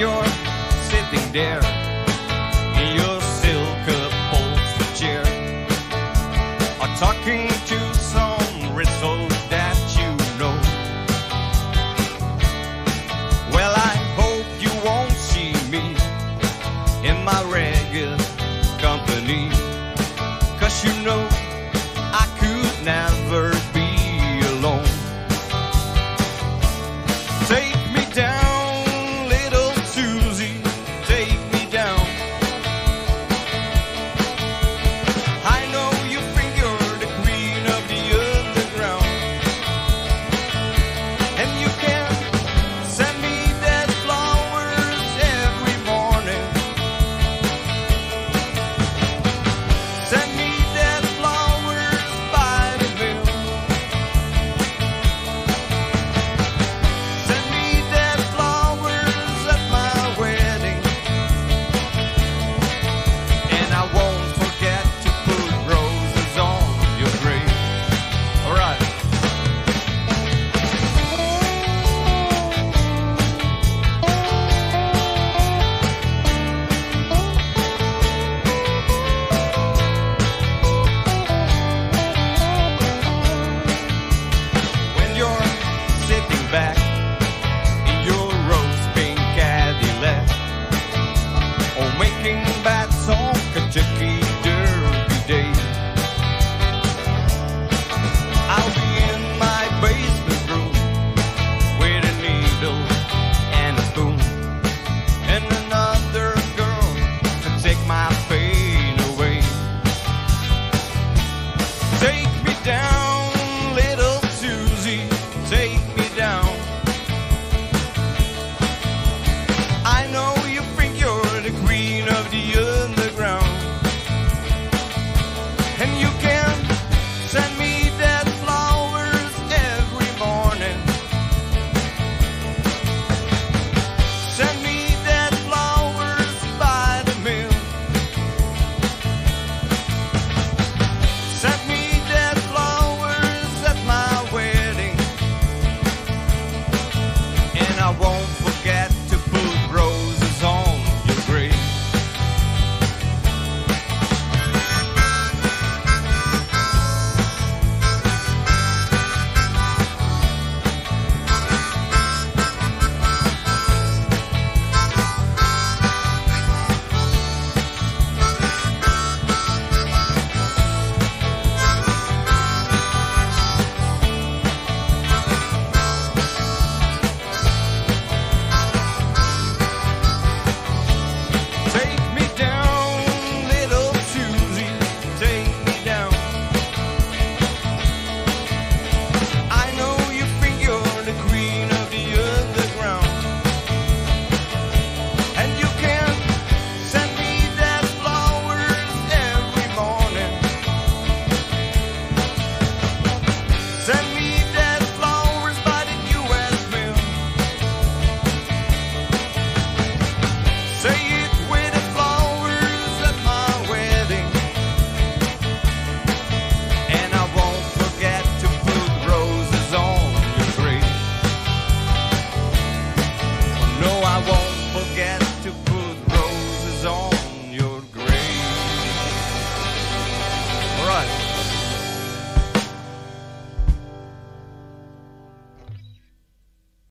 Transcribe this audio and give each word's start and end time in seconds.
you're 0.00 0.24
sitting 0.88 1.30
there. 1.30 1.79